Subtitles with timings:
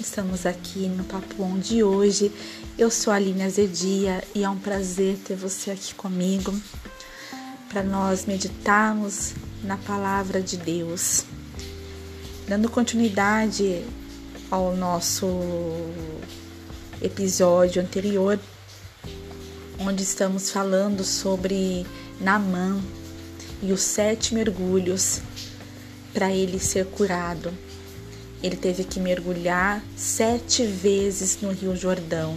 [0.00, 2.32] Estamos aqui no Papo On de hoje.
[2.78, 6.58] Eu sou a Aline Azedia e é um prazer ter você aqui comigo
[7.68, 11.26] para nós meditarmos na palavra de Deus.
[12.48, 13.84] Dando continuidade
[14.50, 15.26] ao nosso
[17.02, 18.40] episódio anterior,
[19.78, 21.86] onde estamos falando sobre
[22.18, 22.80] Namã
[23.62, 25.20] e os sete mergulhos
[26.14, 27.52] para ele ser curado.
[28.42, 32.34] Ele teve que mergulhar sete vezes no Rio Jordão.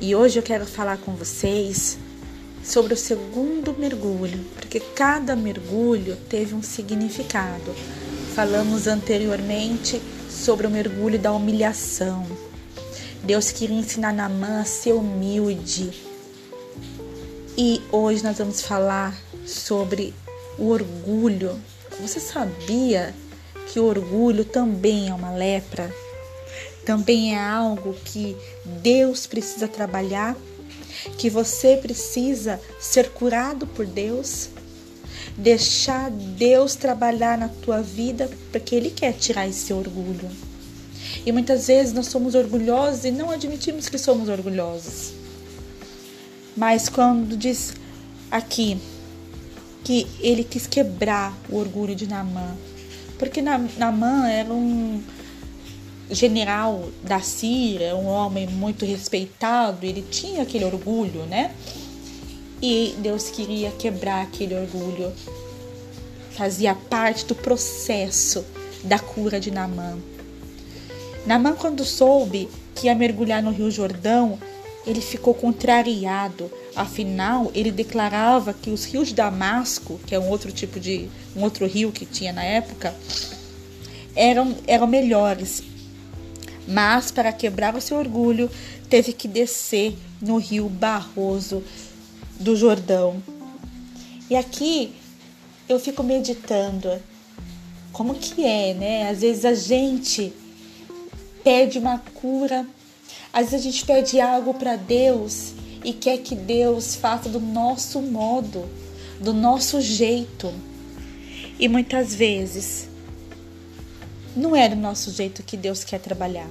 [0.00, 1.98] E hoje eu quero falar com vocês
[2.64, 7.74] sobre o segundo mergulho, porque cada mergulho teve um significado.
[8.34, 12.26] Falamos anteriormente sobre o mergulho da humilhação.
[13.22, 15.90] Deus queria ensinar Namã a ser humilde.
[17.56, 20.12] E hoje nós vamos falar sobre
[20.58, 21.60] o orgulho.
[22.00, 23.14] Você sabia
[23.72, 25.92] que o orgulho também é uma lepra,
[26.84, 30.36] também é algo que Deus precisa trabalhar,
[31.18, 34.50] que você precisa ser curado por Deus,
[35.36, 40.30] deixar Deus trabalhar na tua vida, porque Ele quer tirar esse orgulho.
[41.24, 45.12] E muitas vezes nós somos orgulhosos e não admitimos que somos orgulhosos.
[46.56, 47.74] Mas quando diz
[48.30, 48.78] aqui
[49.82, 52.56] que ele quis quebrar o orgulho de Naamã,
[53.18, 55.02] porque Namã era um
[56.10, 61.54] general da Síria, um homem muito respeitado, ele tinha aquele orgulho, né?
[62.60, 65.12] E Deus queria quebrar aquele orgulho.
[66.32, 68.44] Fazia parte do processo
[68.82, 69.98] da cura de Namã.
[71.26, 74.38] Namã, quando soube que ia mergulhar no Rio Jordão,
[74.86, 76.50] ele ficou contrariado.
[76.76, 81.42] Afinal, ele declarava que os rios de Damasco, que é um outro tipo de um
[81.42, 82.94] outro rio que tinha na época,
[84.14, 85.62] eram eram melhores.
[86.66, 88.50] Mas para quebrar o seu orgulho,
[88.88, 91.62] teve que descer no rio Barroso
[92.40, 93.22] do Jordão.
[94.30, 94.94] E aqui
[95.68, 96.90] eu fico meditando
[97.92, 99.10] como que é, né?
[99.10, 100.32] Às vezes a gente
[101.42, 102.66] pede uma cura
[103.32, 105.52] às vezes a gente pede algo para Deus
[105.84, 108.68] e quer que Deus faça do nosso modo,
[109.20, 110.52] do nosso jeito.
[111.58, 112.88] E muitas vezes
[114.36, 116.48] não é do nosso jeito que Deus quer trabalhar.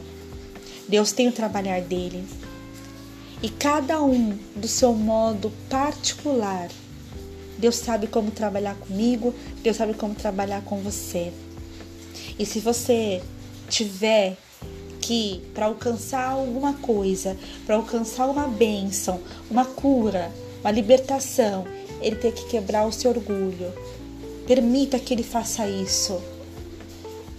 [0.87, 2.23] Deus tem o trabalhar dele.
[3.41, 6.69] E cada um do seu modo particular.
[7.57, 11.31] Deus sabe como trabalhar comigo, Deus sabe como trabalhar com você.
[12.37, 13.21] E se você
[13.69, 14.37] tiver
[15.05, 19.19] que para alcançar alguma coisa, para alcançar uma bênção,
[19.51, 20.31] uma cura,
[20.61, 21.65] uma libertação,
[22.01, 23.73] ele tem que quebrar o seu orgulho.
[24.47, 26.21] Permita que ele faça isso.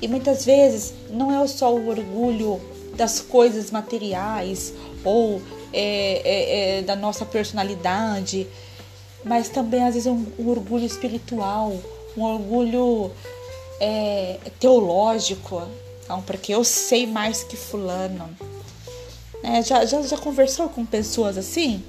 [0.00, 2.60] E muitas vezes não é só o orgulho
[2.94, 5.40] das coisas materiais ou
[5.72, 8.46] é, é, é, da nossa personalidade,
[9.24, 11.72] mas também às vezes um, um orgulho espiritual,
[12.14, 13.10] um orgulho
[13.80, 15.62] é, teológico,
[16.04, 18.28] então, porque eu sei mais que fulano.
[19.42, 21.82] É, já, já, já conversou com pessoas assim?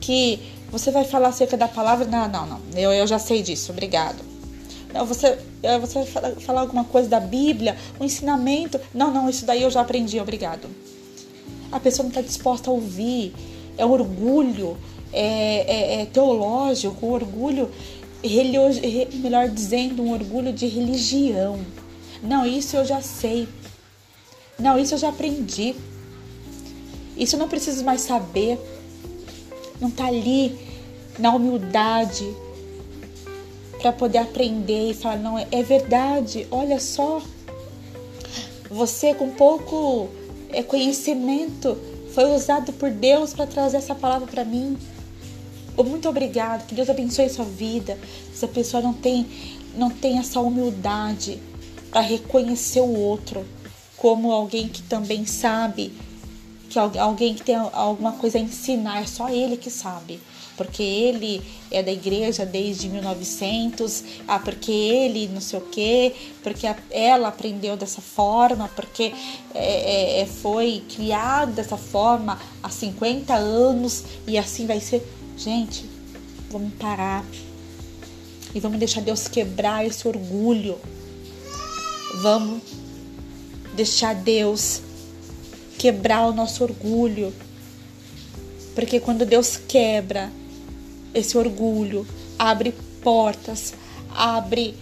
[0.00, 0.40] Que
[0.70, 2.06] você vai falar acerca da palavra?
[2.06, 2.60] Não, não, não.
[2.74, 4.22] Eu, eu já sei disso, obrigado.
[4.92, 8.78] Não, você, é, você vai falar, falar alguma coisa da Bíblia, um ensinamento?
[8.92, 10.68] Não, não, isso daí eu já aprendi, obrigado.
[11.72, 13.34] A pessoa não está disposta a ouvir.
[13.78, 14.76] É orgulho
[15.12, 17.70] é, é, é teológico, orgulho
[18.22, 18.80] religioso,
[19.14, 21.58] melhor dizendo, um orgulho de religião.
[22.22, 23.48] Não, isso eu já sei.
[24.58, 25.74] Não, isso eu já aprendi.
[27.16, 28.58] Isso eu não preciso mais saber.
[29.80, 30.58] Não tá ali
[31.18, 32.26] na humildade
[33.80, 36.46] para poder aprender e falar não é verdade.
[36.50, 37.22] Olha só,
[38.70, 40.08] você com pouco
[40.50, 41.76] é, conhecimento
[42.14, 44.76] foi usado por Deus para trazer essa palavra para mim.
[45.76, 47.98] Muito obrigado, que Deus abençoe sua vida.
[48.34, 49.26] Se a pessoa não tem,
[49.74, 51.40] não tem essa humildade
[51.92, 53.44] a reconhecer o outro
[53.96, 55.92] como alguém que também sabe,
[56.70, 60.20] que alguém que tem alguma coisa a ensinar, é só ele que sabe.
[60.56, 66.66] Porque ele é da igreja desde 1900, ah, porque ele não sei o quê, porque
[66.90, 69.12] ela aprendeu dessa forma, porque
[69.54, 75.06] é, é, é foi criado dessa forma há 50 anos e assim vai ser.
[75.36, 75.84] Gente,
[76.50, 77.24] vamos parar
[78.54, 80.78] e vamos deixar Deus quebrar esse orgulho
[82.20, 82.60] Vamos
[83.74, 84.82] deixar Deus
[85.78, 87.32] quebrar o nosso orgulho.
[88.74, 90.30] Porque quando Deus quebra
[91.14, 92.06] esse orgulho,
[92.38, 93.72] abre portas,
[94.10, 94.74] abre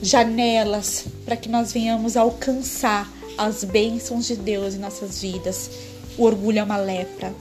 [0.00, 5.68] janelas para que nós venhamos alcançar as bênçãos de Deus em nossas vidas.
[6.16, 7.34] O orgulho é uma lepra.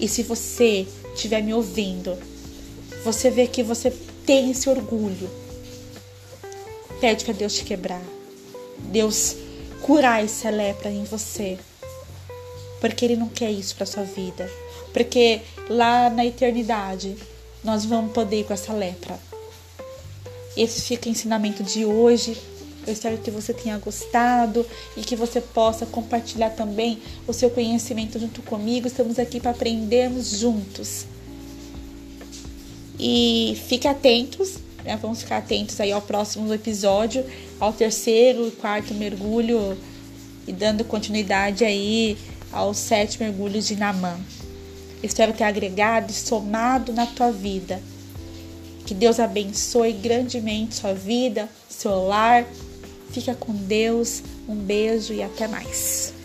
[0.00, 0.84] E se você
[1.14, 2.18] estiver me ouvindo,
[3.04, 3.88] você vê que você
[4.26, 5.30] tem esse orgulho,
[7.00, 8.15] pede para Deus te quebrar.
[8.78, 9.36] Deus
[9.82, 11.58] curar essa lepra em você.
[12.80, 14.50] Porque Ele não quer isso para sua vida.
[14.92, 17.16] Porque lá na eternidade
[17.62, 19.18] nós vamos poder ir com essa lepra.
[20.56, 22.36] Esse fica o ensinamento de hoje.
[22.86, 24.64] Eu espero que você tenha gostado
[24.96, 28.86] e que você possa compartilhar também o seu conhecimento junto comigo.
[28.86, 31.04] Estamos aqui para aprendermos juntos.
[32.98, 34.96] E fique atentos, né?
[35.02, 37.24] Vamos ficar atentos aí ao próximo episódio,
[37.58, 39.76] ao terceiro e quarto mergulho
[40.46, 42.16] e dando continuidade aí
[42.52, 44.18] aos sete mergulhos de Namã.
[45.02, 47.82] Espero ter agregado e somado na tua vida.
[48.86, 52.46] Que Deus abençoe grandemente sua vida, seu lar.
[53.10, 54.22] Fica com Deus.
[54.48, 56.15] Um beijo e até mais.